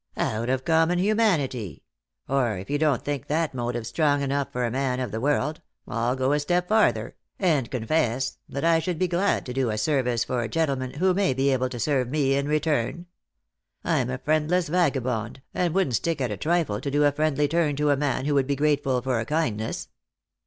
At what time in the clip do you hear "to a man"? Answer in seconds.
17.75-18.25